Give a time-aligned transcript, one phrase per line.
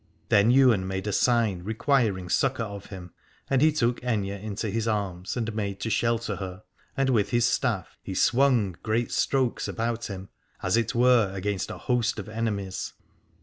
[0.29, 3.11] Then Ywain made a sign requiring succour of him:
[3.51, 6.63] and he took Aithne into his arms and made to shelter her,
[6.97, 10.29] and with his staff he swung great strokes about him,
[10.63, 12.93] as it were 216 Aladore against a host of enemies.